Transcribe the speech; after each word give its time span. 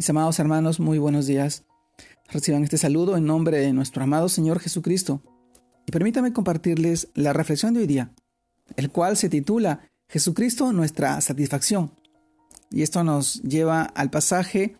Mis 0.00 0.08
amados 0.08 0.38
hermanos, 0.38 0.80
muy 0.80 0.96
buenos 0.96 1.26
días. 1.26 1.64
Reciban 2.30 2.64
este 2.64 2.78
saludo 2.78 3.18
en 3.18 3.26
nombre 3.26 3.58
de 3.58 3.74
nuestro 3.74 4.02
amado 4.02 4.30
Señor 4.30 4.58
Jesucristo. 4.58 5.22
Y 5.86 5.92
permítame 5.92 6.32
compartirles 6.32 7.08
la 7.12 7.34
reflexión 7.34 7.74
de 7.74 7.80
hoy 7.80 7.86
día, 7.86 8.10
el 8.76 8.90
cual 8.90 9.18
se 9.18 9.28
titula 9.28 9.90
Jesucristo 10.08 10.72
nuestra 10.72 11.20
satisfacción. 11.20 11.92
Y 12.70 12.80
esto 12.80 13.04
nos 13.04 13.42
lleva 13.42 13.82
al 13.82 14.08
pasaje 14.08 14.74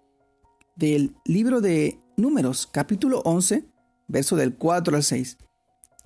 del 0.75 1.15
libro 1.27 1.61
de 1.61 1.99
Números, 2.17 2.67
capítulo 2.67 3.21
11, 3.27 3.67
verso 4.09 4.37
del 4.37 4.55
4 4.55 4.97
al 4.97 5.03
6. 5.03 5.37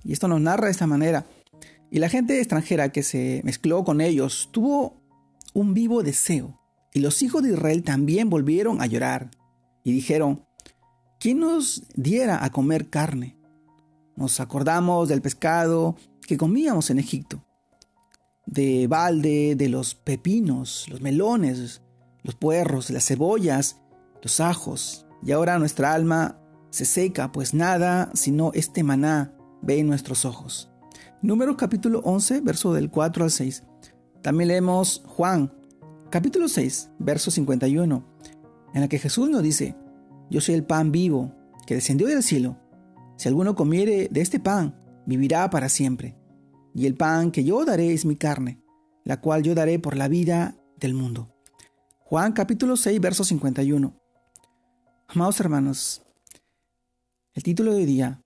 Y 0.03 0.11
esto 0.11 0.27
nos 0.27 0.41
narra 0.41 0.65
de 0.65 0.71
esta 0.71 0.87
manera. 0.87 1.25
Y 1.89 1.99
la 1.99 2.09
gente 2.09 2.37
extranjera 2.37 2.91
que 2.91 3.01
se 3.01 3.39
mezcló 3.45 3.85
con 3.85 4.01
ellos 4.01 4.49
tuvo 4.51 5.01
un 5.53 5.73
vivo 5.73 6.03
deseo 6.03 6.59
y 6.95 7.01
los 7.01 7.21
hijos 7.21 7.43
de 7.43 7.49
Israel 7.51 7.83
también 7.83 8.29
volvieron 8.29 8.81
a 8.81 8.85
llorar 8.85 9.29
y 9.83 9.91
dijeron, 9.91 10.45
¿quién 11.19 11.41
nos 11.41 11.83
diera 11.93 12.43
a 12.43 12.51
comer 12.51 12.89
carne? 12.89 13.37
Nos 14.15 14.39
acordamos 14.39 15.09
del 15.09 15.21
pescado 15.21 15.97
que 16.25 16.37
comíamos 16.37 16.89
en 16.89 16.97
Egipto, 16.97 17.43
de 18.45 18.87
balde, 18.87 19.55
de 19.57 19.67
los 19.67 19.93
pepinos, 19.93 20.85
los 20.87 21.01
melones, 21.01 21.81
los 22.23 22.35
puerros, 22.35 22.89
las 22.89 23.05
cebollas, 23.05 23.81
los 24.23 24.39
ajos, 24.39 25.05
y 25.21 25.33
ahora 25.33 25.59
nuestra 25.59 25.93
alma 25.93 26.39
se 26.69 26.85
seca, 26.85 27.33
pues 27.33 27.53
nada 27.53 28.09
sino 28.13 28.51
este 28.53 28.83
maná 28.83 29.33
ve 29.61 29.79
en 29.79 29.87
nuestros 29.87 30.23
ojos. 30.23 30.71
Número 31.21 31.57
capítulo 31.57 31.99
11, 32.05 32.39
verso 32.39 32.73
del 32.73 32.89
4 32.89 33.25
al 33.25 33.31
6. 33.31 33.63
También 34.21 34.47
leemos 34.47 35.03
Juan 35.05 35.51
capítulo 36.15 36.47
6, 36.47 36.91
verso 36.97 37.29
51, 37.29 38.05
en 38.73 38.79
la 38.79 38.87
que 38.87 38.99
Jesús 38.99 39.29
nos 39.29 39.43
dice, 39.43 39.75
yo 40.29 40.39
soy 40.39 40.55
el 40.55 40.63
pan 40.63 40.93
vivo 40.93 41.35
que 41.67 41.75
descendió 41.75 42.07
del 42.07 42.23
cielo. 42.23 42.57
Si 43.17 43.27
alguno 43.27 43.53
comiere 43.53 44.07
de 44.09 44.21
este 44.21 44.39
pan, 44.39 44.79
vivirá 45.05 45.49
para 45.49 45.67
siempre. 45.67 46.17
Y 46.73 46.85
el 46.85 46.95
pan 46.95 47.31
que 47.31 47.43
yo 47.43 47.65
daré 47.65 47.91
es 47.91 48.05
mi 48.05 48.15
carne, 48.15 48.63
la 49.03 49.19
cual 49.19 49.43
yo 49.43 49.55
daré 49.55 49.77
por 49.77 49.97
la 49.97 50.07
vida 50.07 50.55
del 50.77 50.93
mundo. 50.93 51.35
Juan 51.97 52.31
capítulo 52.31 52.77
6, 52.77 53.01
verso 53.01 53.25
51. 53.25 53.93
Amados 55.09 55.39
hermanos, 55.41 56.01
el 57.33 57.43
título 57.43 57.73
de 57.73 57.79
hoy 57.79 57.85
día, 57.85 58.21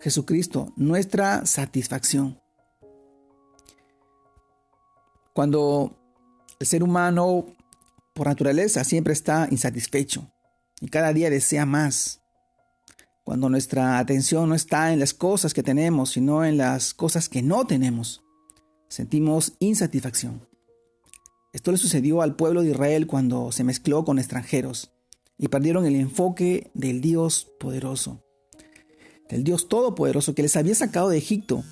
Jesucristo, 0.00 0.72
nuestra 0.76 1.44
satisfacción. 1.44 2.40
Cuando 5.34 6.03
el 6.58 6.66
ser 6.66 6.82
humano, 6.82 7.46
por 8.14 8.26
naturaleza, 8.26 8.84
siempre 8.84 9.12
está 9.12 9.48
insatisfecho 9.50 10.30
y 10.80 10.88
cada 10.88 11.12
día 11.12 11.30
desea 11.30 11.66
más. 11.66 12.20
Cuando 13.24 13.48
nuestra 13.48 13.98
atención 13.98 14.48
no 14.48 14.54
está 14.54 14.92
en 14.92 15.00
las 15.00 15.14
cosas 15.14 15.54
que 15.54 15.62
tenemos, 15.62 16.10
sino 16.10 16.44
en 16.44 16.58
las 16.58 16.92
cosas 16.92 17.28
que 17.28 17.42
no 17.42 17.66
tenemos, 17.66 18.22
sentimos 18.88 19.54
insatisfacción. 19.60 20.46
Esto 21.52 21.72
le 21.72 21.78
sucedió 21.78 22.20
al 22.20 22.36
pueblo 22.36 22.62
de 22.62 22.70
Israel 22.70 23.06
cuando 23.06 23.50
se 23.52 23.64
mezcló 23.64 24.04
con 24.04 24.18
extranjeros 24.18 24.90
y 25.38 25.48
perdieron 25.48 25.86
el 25.86 25.96
enfoque 25.96 26.70
del 26.74 27.00
Dios 27.00 27.48
poderoso, 27.58 28.22
del 29.28 29.42
Dios 29.42 29.68
todopoderoso 29.68 30.34
que 30.34 30.42
les 30.42 30.56
había 30.56 30.74
sacado 30.74 31.08
de 31.08 31.18
Egipto 31.18 31.64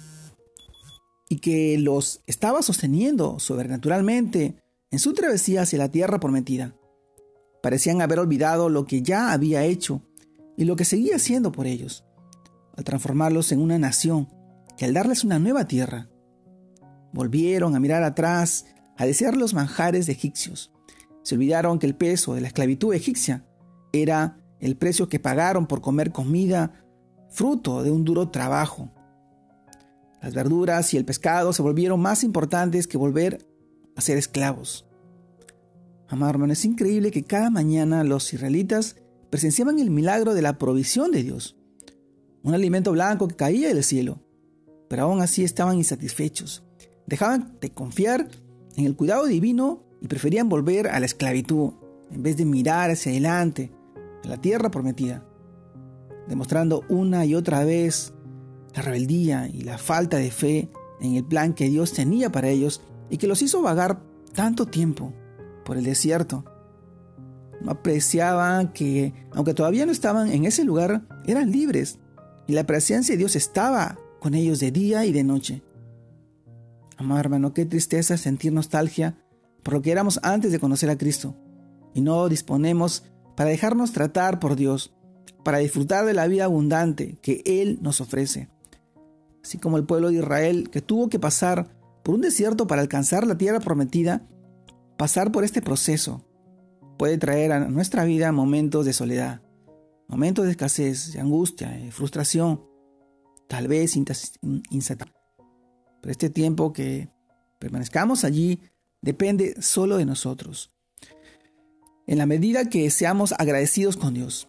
y 1.29 1.39
que 1.39 1.79
los 1.79 2.23
estaba 2.27 2.63
sosteniendo 2.63 3.39
sobrenaturalmente 3.39 4.62
en 4.93 4.99
su 4.99 5.15
travesía 5.15 5.63
hacia 5.63 5.79
la 5.79 5.91
tierra 5.91 6.21
prometida. 6.21 6.77
Parecían 7.63 8.03
haber 8.03 8.21
olvidado 8.21 8.69
lo 8.69 8.85
que 8.85 9.03
ya 9.03 9.33
había 9.33 9.65
hecho 9.65 10.03
y 10.57 10.65
lo 10.65 10.77
que 10.77 10.85
seguía 10.85 11.17
haciendo 11.17 11.51
por 11.51 11.67
ellos, 11.67 12.05
al 12.77 12.85
transformarlos 12.85 13.51
en 13.53 13.61
una 13.61 13.79
nación 13.79 14.29
que 14.77 14.85
al 14.85 14.95
darles 14.95 15.25
una 15.25 15.39
nueva 15.39 15.67
tierra, 15.67 16.09
volvieron 17.13 17.75
a 17.75 17.81
mirar 17.81 18.03
atrás, 18.03 18.67
a 18.97 19.07
desear 19.07 19.37
los 19.37 19.55
manjares 19.55 20.07
de 20.07 20.13
egipcios. 20.13 20.73
Se 21.23 21.35
olvidaron 21.35 21.79
que 21.79 21.87
el 21.87 21.97
peso 21.97 22.35
de 22.35 22.43
la 22.43 22.49
esclavitud 22.49 22.95
egipcia 22.95 23.47
era 23.93 24.39
el 24.61 24.77
precio 24.77 25.09
que 25.09 25.21
pagaron 25.21 25.67
por 25.67 25.81
comer 25.81 26.13
comida 26.13 26.85
fruto 27.31 27.83
de 27.83 27.91
un 27.91 28.05
duro 28.05 28.29
trabajo. 28.29 28.91
Las 30.21 30.35
verduras 30.35 30.93
y 30.93 30.99
el 30.99 31.05
pescado 31.05 31.53
se 31.53 31.63
volvieron 31.63 32.01
más 32.01 32.25
importantes 32.25 32.87
que 32.87 32.99
volver 32.99 33.52
a 33.97 34.01
ser 34.01 34.19
esclavos. 34.19 34.87
Amado 36.09 36.31
hermano, 36.31 36.53
es 36.53 36.65
increíble 36.65 37.11
que 37.11 37.25
cada 37.25 37.51
mañana 37.51 38.05
los 38.05 38.33
israelitas 38.33 38.97
presenciaban 39.31 39.79
el 39.79 39.91
milagro 39.91 40.35
de 40.35 40.43
la 40.43 40.59
provisión 40.59 41.11
de 41.11 41.23
Dios. 41.23 41.57
Un 42.43 42.55
alimento 42.55 42.93
blanco 42.93 43.29
que 43.29 43.37
caía 43.37 43.69
del 43.69 43.83
cielo. 43.83 44.21
Pero 44.89 45.05
aún 45.05 45.23
así 45.23 45.43
estaban 45.43 45.79
insatisfechos. 45.79 46.65
Dejaban 47.07 47.57
de 47.61 47.71
confiar 47.71 48.29
en 48.77 48.85
el 48.85 48.95
cuidado 48.95 49.25
divino 49.25 49.85
y 50.03 50.09
preferían 50.09 50.49
volver 50.49 50.89
a 50.89 51.01
la 51.01 51.07
esclavitud 51.07 51.73
en 52.11 52.23
vez 52.23 52.37
de 52.37 52.45
mirar 52.45 52.91
hacia 52.91 53.11
adelante, 53.11 53.73
a 54.23 54.29
la 54.29 54.37
tierra 54.37 54.71
prometida, 54.71 55.25
demostrando 56.29 56.85
una 56.89 57.25
y 57.25 57.35
otra 57.35 57.65
vez 57.65 58.13
la 58.75 58.83
rebeldía 58.83 59.49
y 59.49 59.63
la 59.63 59.79
falta 59.79 60.19
de 60.19 60.31
fe 60.31 60.71
en 61.01 61.17
el 61.17 61.25
plan 61.25 61.55
que 61.55 61.71
Dios 61.71 61.93
tenía 61.93 62.31
para 62.31 62.49
ellos 62.49 62.83
y 63.13 63.19
que 63.19 63.27
los 63.27 63.43
hizo 63.43 63.61
vagar 63.61 64.03
tanto 64.33 64.65
tiempo 64.65 65.13
por 65.67 65.77
el 65.77 65.85
desierto. 65.85 66.47
Apreciaban 67.69 68.73
que, 68.73 69.13
aunque 69.33 69.53
todavía 69.53 69.85
no 69.85 69.93
estaban 69.93 70.33
en 70.33 70.47
ese 70.47 70.65
lugar, 70.65 71.07
eran 71.27 71.53
libres 71.53 71.99
y 72.47 72.55
la 72.55 72.65
presencia 72.65 73.13
de 73.13 73.19
Dios 73.19 73.37
estaba 73.37 73.99
con 74.19 74.35
ellos 74.35 74.61
de 74.61 74.71
día 74.71 75.05
y 75.05 75.13
de 75.13 75.25
noche. 75.25 75.63
Amado 76.97 77.21
hermano, 77.21 77.53
qué 77.53 77.67
tristeza 77.67 78.17
sentir 78.17 78.51
nostalgia 78.51 79.19
por 79.63 79.75
lo 79.75 79.83
que 79.83 79.93
éramos 79.93 80.19
antes 80.23 80.51
de 80.51 80.59
conocer 80.59 80.89
a 80.89 80.97
Cristo 80.97 81.37
y 81.93 82.01
no 82.01 82.31
disponemos 82.31 83.05
para 83.37 83.51
dejarnos 83.51 83.93
tratar 83.93 84.41
por 84.41 84.57
Dios, 84.57 84.95
para 85.45 85.59
disfrutar 85.59 86.07
de 86.07 86.15
la 86.15 86.29
vida 86.29 86.45
abundante 86.45 87.19
que 87.21 87.43
Él 87.45 87.79
nos 87.83 88.01
ofrece. 88.01 88.49
Así 89.45 89.59
como 89.59 89.77
el 89.77 89.85
pueblo 89.85 90.09
de 90.09 90.17
Israel 90.17 90.71
que 90.71 90.81
tuvo 90.81 91.11
que 91.11 91.19
pasar 91.19 91.82
por 92.03 92.15
un 92.15 92.21
desierto 92.21 92.67
para 92.67 92.83
alcanzar 92.83 93.27
la 93.27 93.39
tierra 93.39 93.61
prometida, 93.61 94.27
pasar 94.97 95.33
por 95.33 95.45
este 95.45 95.63
proceso 95.63 96.27
puede 96.99 97.19
traer 97.19 97.53
a 97.53 97.61
nuestra 97.69 98.05
vida 98.05 98.31
momentos 98.33 98.85
de 98.87 98.93
soledad, 98.93 99.43
momentos 100.09 100.45
de 100.45 100.53
escasez, 100.53 101.13
de 101.13 101.21
angustia, 101.21 101.71
de 101.71 101.91
frustración, 101.91 102.65
tal 103.49 103.69
vez 103.69 103.97
insatisfacción. 103.97 105.23
Pero 106.01 106.11
este 106.11 106.31
tiempo 106.31 106.73
que 106.73 107.09
permanezcamos 107.59 108.25
allí 108.25 108.61
depende 109.01 109.61
solo 109.61 109.97
de 109.97 110.05
nosotros. 110.05 110.71
En 112.07 112.19
la 112.19 112.27
medida 112.27 112.69
que 112.69 112.91
seamos 112.91 113.33
agradecidos 113.39 113.97
con 113.97 114.15
Dios, 114.15 114.49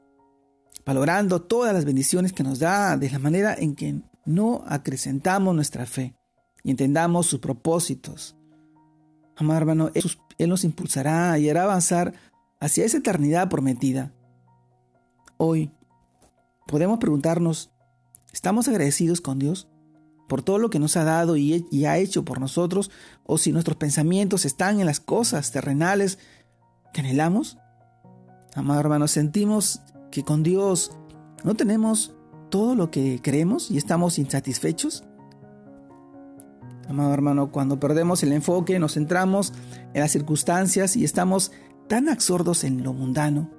valorando 0.86 1.42
todas 1.42 1.74
las 1.74 1.86
bendiciones 1.86 2.34
que 2.34 2.44
nos 2.44 2.60
da 2.60 2.98
de 2.98 3.10
la 3.10 3.20
manera 3.20 3.56
en 3.56 3.76
que 3.76 4.02
no 4.26 4.64
acrecentamos 4.68 5.56
nuestra 5.56 5.86
fe, 5.86 6.16
y 6.64 6.72
entendamos 6.72 7.28
sus 7.28 7.40
propósitos. 7.40 8.36
Amado 9.36 9.58
hermano, 9.58 9.92
Él 10.38 10.50
nos 10.50 10.64
impulsará 10.64 11.38
y 11.38 11.50
hará 11.50 11.64
avanzar 11.64 12.14
hacia 12.60 12.86
esa 12.86 12.98
eternidad 12.98 13.50
prometida. 13.50 14.14
Hoy 15.38 15.72
podemos 16.68 17.00
preguntarnos, 17.00 17.72
¿estamos 18.32 18.68
agradecidos 18.68 19.20
con 19.20 19.40
Dios 19.40 19.68
por 20.30 20.42
todo 20.42 20.58
lo 20.58 20.70
que 20.70 20.80
nos 20.80 20.96
ha 20.96 21.04
dado 21.04 21.36
y, 21.36 21.66
y 21.70 21.86
ha 21.86 21.98
hecho 21.98 22.24
por 22.24 22.40
nosotros? 22.40 22.92
¿O 23.26 23.38
si 23.38 23.52
nuestros 23.52 23.78
pensamientos 23.78 24.46
están 24.46 24.80
en 24.80 24.86
las 24.86 25.00
cosas 25.00 25.52
terrenales 25.52 26.20
que 26.94 27.02
anhelamos? 27.02 27.58
Amado 28.56 28.80
hermano, 28.80 29.08
sentimos 29.08 29.82
que 30.12 30.24
con 30.24 30.44
Dios 30.44 30.92
no 31.44 31.56
tenemos 31.56 32.14
todo 32.50 32.76
lo 32.76 32.92
que 32.92 33.20
queremos 33.20 33.72
y 33.72 33.78
estamos 33.78 34.20
insatisfechos. 34.20 35.04
Amado 36.88 37.14
hermano, 37.14 37.52
cuando 37.52 37.80
perdemos 37.80 38.24
el 38.24 38.34
enfoque, 38.34 38.78
nos 38.80 38.96
centramos 38.96 39.54
en 39.94 40.02
las 40.02 40.12
circunstancias 40.12 40.96
y 40.96 41.04
estamos 41.04 41.52
tan 41.88 42.10
absortos 42.10 42.64
en 42.64 42.84
lo 42.84 42.94
mundano 42.94 43.50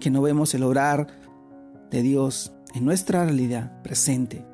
que 0.00 0.10
no 0.10 0.22
vemos 0.22 0.54
el 0.54 0.62
obrar 0.62 1.06
de 1.90 2.02
Dios 2.02 2.52
en 2.74 2.84
nuestra 2.84 3.24
realidad 3.24 3.82
presente 3.82 4.44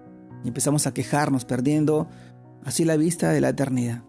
y 0.44 0.48
empezamos 0.48 0.86
a 0.86 0.94
quejarnos 0.94 1.44
perdiendo 1.44 2.08
así 2.64 2.84
la 2.84 2.96
vista 2.96 3.30
de 3.30 3.40
la 3.40 3.50
eternidad. 3.50 4.04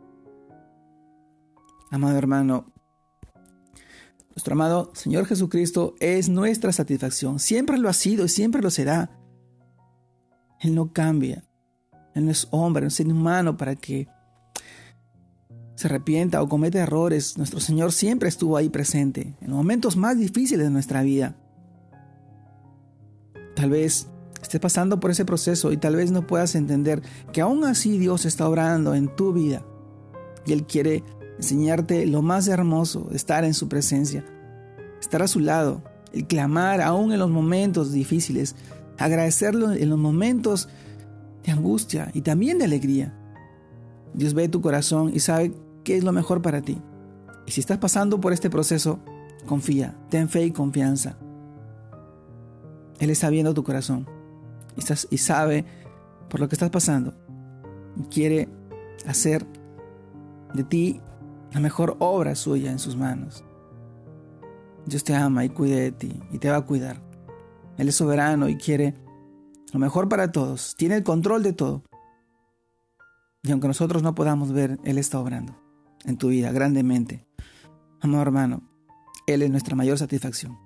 Amado 1.91 2.17
hermano, 2.17 2.71
nuestro 4.29 4.53
amado 4.53 4.91
Señor 4.93 5.25
Jesucristo 5.25 5.95
es 5.99 6.29
nuestra 6.29 6.71
satisfacción, 6.71 7.39
siempre 7.39 7.77
lo 7.77 7.89
ha 7.89 7.93
sido 7.93 8.25
y 8.25 8.29
siempre 8.29 8.61
lo 8.61 8.69
será. 8.69 9.09
Él 10.59 10.75
no 10.75 10.91
cambia, 10.91 11.43
él 12.17 12.25
no 12.25 12.31
es 12.31 12.47
hombre, 12.51 12.81
no 12.81 12.87
es 12.87 12.95
ser 12.95 13.07
humano 13.07 13.57
para 13.57 13.75
que 13.75 14.07
se 15.75 15.87
arrepienta 15.87 16.41
o 16.41 16.49
comete 16.49 16.79
errores, 16.79 17.37
nuestro 17.37 17.59
Señor 17.59 17.91
siempre 17.91 18.27
estuvo 18.27 18.57
ahí 18.57 18.69
presente, 18.69 19.35
en 19.39 19.49
los 19.49 19.57
momentos 19.57 19.95
más 19.95 20.17
difíciles 20.17 20.65
de 20.65 20.71
nuestra 20.71 21.03
vida. 21.03 21.35
Tal 23.55 23.69
vez 23.69 24.07
estés 24.41 24.59
pasando 24.59 24.99
por 24.99 25.11
ese 25.11 25.25
proceso 25.25 25.71
y 25.71 25.77
tal 25.77 25.95
vez 25.95 26.09
no 26.09 26.25
puedas 26.25 26.55
entender 26.55 27.03
que 27.31 27.41
aún 27.41 27.63
así 27.63 27.99
Dios 27.99 28.25
está 28.25 28.49
obrando 28.49 28.95
en 28.95 29.15
tu 29.15 29.33
vida 29.33 29.63
y 30.47 30.53
Él 30.53 30.65
quiere 30.65 31.03
enseñarte 31.37 32.07
lo 32.07 32.23
más 32.23 32.47
hermoso, 32.47 33.09
estar 33.11 33.43
en 33.43 33.53
su 33.53 33.69
presencia, 33.69 34.25
estar 34.99 35.21
a 35.21 35.27
su 35.27 35.39
lado, 35.39 35.83
el 36.11 36.25
clamar 36.25 36.81
aún 36.81 37.11
en 37.11 37.19
los 37.19 37.29
momentos 37.29 37.91
difíciles, 37.91 38.55
agradecerlo 38.97 39.73
en 39.73 39.89
los 39.89 39.99
momentos 39.99 40.69
de 41.47 41.53
angustia 41.53 42.11
y 42.13 42.21
también 42.21 42.59
de 42.59 42.65
alegría. 42.65 43.13
Dios 44.13 44.33
ve 44.33 44.49
tu 44.49 44.61
corazón 44.61 45.11
y 45.13 45.21
sabe 45.21 45.53
qué 45.83 45.95
es 45.95 46.03
lo 46.03 46.11
mejor 46.11 46.41
para 46.41 46.61
ti. 46.61 46.79
Y 47.45 47.51
si 47.51 47.61
estás 47.61 47.77
pasando 47.77 48.19
por 48.19 48.33
este 48.33 48.49
proceso, 48.49 48.99
confía, 49.45 49.97
ten 50.09 50.27
fe 50.27 50.43
y 50.43 50.51
confianza. 50.51 51.17
Él 52.99 53.09
está 53.09 53.29
viendo 53.29 53.53
tu 53.53 53.63
corazón 53.63 54.05
y, 54.75 54.81
y 55.15 55.17
sabe 55.17 55.65
por 56.29 56.41
lo 56.41 56.49
que 56.49 56.55
estás 56.55 56.69
pasando. 56.69 57.13
Y 57.95 58.03
quiere 58.03 58.49
hacer 59.05 59.47
de 60.53 60.63
ti 60.65 60.99
la 61.53 61.61
mejor 61.61 61.95
obra 61.99 62.35
suya 62.35 62.71
en 62.71 62.79
sus 62.79 62.97
manos. 62.97 63.45
Dios 64.85 65.03
te 65.05 65.15
ama 65.15 65.45
y 65.45 65.49
cuida 65.49 65.77
de 65.77 65.93
ti 65.93 66.21
y 66.29 66.39
te 66.39 66.49
va 66.49 66.57
a 66.57 66.65
cuidar. 66.65 67.01
Él 67.77 67.87
es 67.87 67.95
soberano 67.95 68.49
y 68.49 68.57
quiere 68.57 69.06
lo 69.77 69.79
mejor 69.79 70.09
para 70.09 70.31
todos. 70.31 70.75
Tiene 70.75 70.95
el 70.95 71.03
control 71.03 71.43
de 71.43 71.53
todo. 71.53 71.83
Y 73.43 73.51
aunque 73.51 73.67
nosotros 73.67 74.01
no 74.01 74.15
podamos 74.15 74.51
ver, 74.51 74.79
Él 74.83 74.97
está 74.97 75.19
obrando 75.19 75.55
en 76.03 76.17
tu 76.17 76.29
vida 76.29 76.51
grandemente. 76.51 77.27
Amado 78.01 78.23
hermano, 78.23 78.63
Él 79.27 79.43
es 79.43 79.51
nuestra 79.51 79.75
mayor 79.75 79.99
satisfacción. 79.99 80.57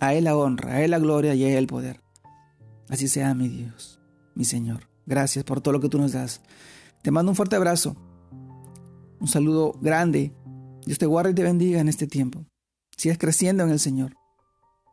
A 0.00 0.14
Él 0.14 0.24
la 0.24 0.36
honra, 0.36 0.72
a 0.72 0.82
Él 0.82 0.90
la 0.90 0.98
gloria 0.98 1.36
y 1.36 1.44
a 1.44 1.50
Él 1.50 1.58
el 1.58 1.66
poder. 1.68 2.02
Así 2.88 3.06
sea, 3.06 3.34
mi 3.34 3.48
Dios, 3.48 4.00
mi 4.34 4.44
Señor. 4.44 4.88
Gracias 5.06 5.44
por 5.44 5.60
todo 5.60 5.70
lo 5.70 5.80
que 5.80 5.88
tú 5.88 5.98
nos 5.98 6.10
das. 6.10 6.40
Te 7.02 7.12
mando 7.12 7.30
un 7.30 7.36
fuerte 7.36 7.54
abrazo. 7.54 7.96
Un 9.20 9.28
saludo 9.28 9.78
grande. 9.80 10.34
Dios 10.84 10.98
te 10.98 11.06
guarde 11.06 11.30
y 11.30 11.34
te 11.34 11.44
bendiga 11.44 11.78
en 11.78 11.88
este 11.88 12.08
tiempo. 12.08 12.44
Sigas 12.96 13.18
creciendo 13.18 13.62
en 13.62 13.70
el 13.70 13.78
Señor. 13.78 14.16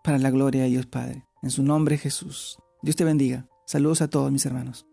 Para 0.03 0.19
la 0.19 0.29
gloria 0.29 0.61
de 0.61 0.69
Dios 0.69 0.85
Padre. 0.85 1.25
En 1.41 1.49
su 1.49 1.63
nombre 1.63 1.97
Jesús. 1.97 2.59
Dios 2.83 2.95
te 2.95 3.03
bendiga. 3.03 3.47
Saludos 3.65 4.01
a 4.01 4.09
todos 4.09 4.31
mis 4.31 4.45
hermanos. 4.45 4.85